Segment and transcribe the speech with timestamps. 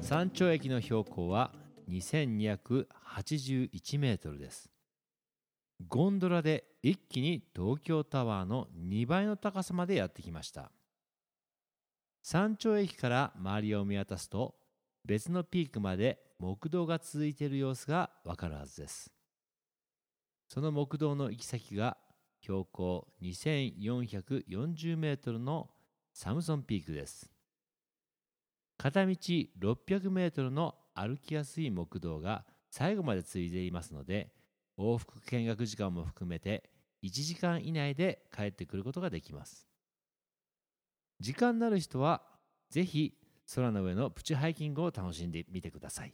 [0.00, 1.50] 山頂駅の標高は
[1.90, 4.70] 2281メートルです。
[5.88, 10.70] ゴンドラで一気に東京タワーの2倍の高さまでやってきました。
[12.22, 14.54] 山頂駅から周りを見渡すと
[15.04, 19.12] 別のピークまで木道が続いている様子がわかるはずです。
[20.48, 21.96] その木道の行き先が
[22.42, 25.70] 標高2440メートルの
[26.12, 27.28] サムソンピークです。
[28.82, 34.32] 片道600メートルの歩きやすい木道が最後まで続いていますので
[34.76, 36.68] 往復見学時間も含めて
[37.04, 39.68] 1時間以内で帰ってくることができます。
[41.20, 42.22] 時間のある人は
[42.70, 43.14] ぜひ
[43.54, 46.12] 空の上のプチハイキングを楽しんでみてください。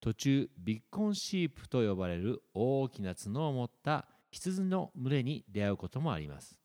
[0.00, 6.56] 途中ビッコンシープと呼ばれる大きな角を持った羊の群れに出会うこともあります。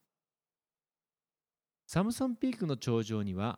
[1.88, 3.58] サムソンピークの頂上には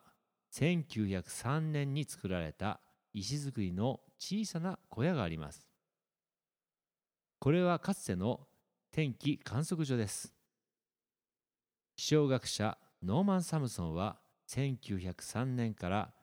[0.54, 2.80] 1903年に作られた
[3.14, 5.68] 石造りの小さな小屋があります。
[7.40, 8.48] これはかつての
[8.92, 10.34] 天気観測所です。
[11.96, 14.18] 気象学者ノーマン・サムソンは
[14.50, 16.14] 1903年から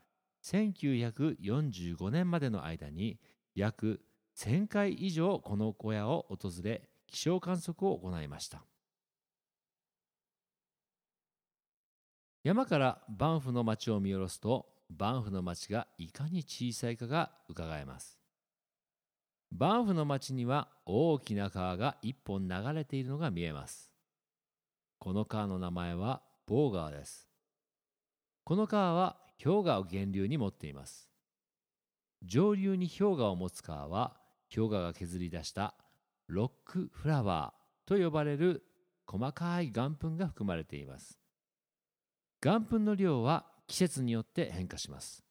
[0.45, 3.19] 1945年までの間に
[3.55, 4.01] 約
[4.39, 8.65] 1000回以上この小屋を訪れ気象観測を行いました。
[12.43, 18.19] 山からバンフの町を見下ろすとバンフの町がいかに小さいかがうかがえます。
[19.53, 23.91] バンフの町には大きな川が一本流れているのが見えます。
[24.99, 27.29] この川の名前はボー川です。
[28.45, 31.11] この川は氷河を源流に持っています。
[32.23, 34.17] 上流に氷河を持つ川は
[34.55, 35.75] 氷河が削り出した
[36.27, 38.63] ロックフラワーと呼ばれる
[39.07, 41.21] 細かい岩粉が含まれています。
[42.43, 45.25] 岩粉の量は季節によって変化します。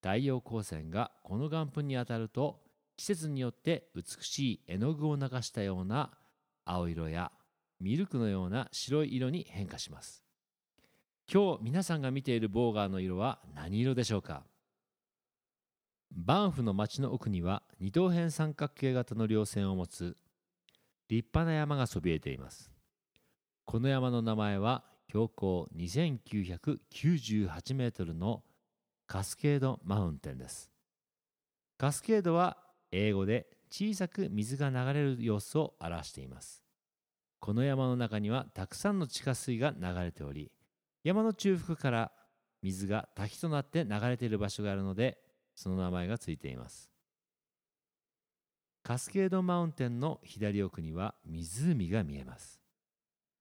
[0.00, 2.60] 太陽光線がこの岩粉に当たると
[2.96, 6.10] 季節によって美しい絵の具を流したような
[6.64, 7.30] 青色や
[7.78, 10.22] ミルクのような白い色に変化します。
[11.32, 14.44] 今日皆さんが見ているボーガーの色は何色でしょうか？
[16.10, 20.16] バンフの町の奥には二等辺三角形型の稜線を持つ
[21.08, 22.70] 立派な山がそびえています。
[23.64, 28.42] この山の名前は標高2998メートルの
[29.06, 30.70] カスケードマウンテンです。
[31.76, 32.56] カスケードは
[32.92, 36.64] 英語で小さく水が流れる様子を表しています。
[37.40, 40.50] この山の中にはたくさんの地下水が流れており
[41.04, 42.12] 山の中腹から
[42.62, 45.18] 水が滝となって流れている場所があるので
[45.54, 46.88] その名前がついています。
[48.82, 52.62] カスケードマウンテンの左奥には湖が見えます。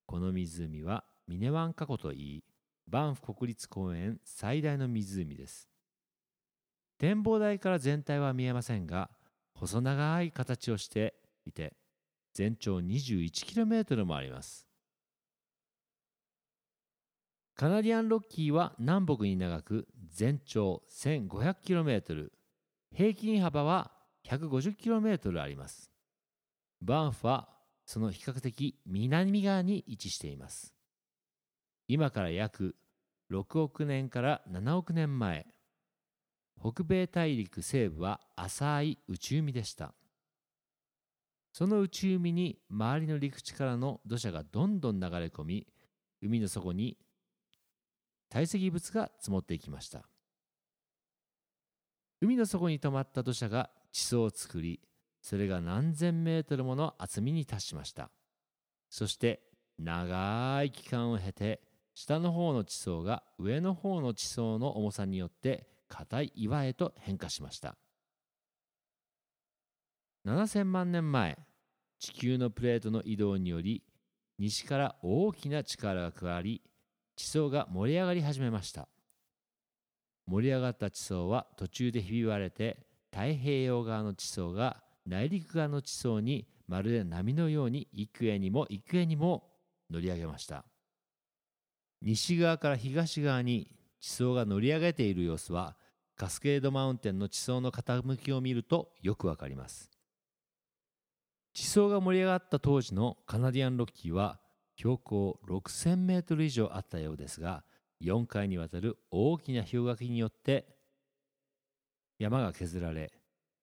[0.05, 2.43] この湖はミネワンカ湖といい
[2.87, 5.69] バンフ国立公園最大の湖です。
[6.97, 9.09] 展望台から全体は見えませんが
[9.53, 11.15] 細長い形をして
[11.45, 11.73] いて
[12.33, 14.67] 全長 21km もあります。
[17.55, 22.29] カナディアンロッキーは南北に長く全長 1500km
[22.93, 23.91] 平均幅は
[24.27, 25.91] 150km あります。
[26.81, 27.49] バンフは
[27.85, 30.73] その比較的南側に位置しています。
[31.93, 32.77] 今から約
[33.29, 35.45] 6億年から7億年前
[36.57, 39.93] 北米大陸西部は浅い内海でした。
[41.51, 45.67] その内海に周りの陸地からの土砂がどんどん流れ込み
[46.21, 46.97] 海の底に
[48.29, 50.05] 堆積物が積もっていきました。
[52.21, 54.79] 海の底に止まった土砂が地層を作り
[55.21, 58.11] それが何千メートルもの厚みに達しました。
[58.89, 59.41] そして
[59.77, 61.59] 長い期間を経て
[62.01, 67.75] 下の方の地層が上の方の地層の重さによって硬い岩へと変化しました。
[70.25, 71.37] 7000万年前
[71.99, 73.83] 地球のプレートの移動により
[74.39, 76.63] 西から大きな力が加わり
[77.15, 78.87] 地層が盛り上がり始めました。
[80.25, 82.79] 盛り上がった地層は途中でひび割れて
[83.11, 89.51] 太平洋側の地層が内陸側の地層にまるで波のように幾重にも幾重にも
[89.91, 90.65] 乗り上げました。
[92.01, 93.67] 西側から東側に
[93.99, 95.75] 地層が乗り上げている様子は
[96.15, 99.91] カスケードマウンテンの地層の傾きを見るとよくわかります。
[101.53, 104.39] 地層が盛り上がった当時のカナディアンロッキーは
[104.77, 107.63] 標高6000メートル以上あったようですが
[108.01, 110.65] 4回にわたる大きな氷河期によって
[112.19, 113.11] 山が削られ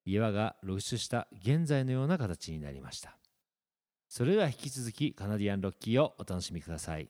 [0.05, 3.17] 岩が露出した現在のような形になりました。
[4.09, 7.09] それでは引き続きカナディアンロッキーをお楽しみください。